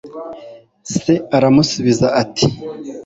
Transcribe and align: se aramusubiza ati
se 0.93 1.13
aramusubiza 1.35 2.07
ati 2.21 2.47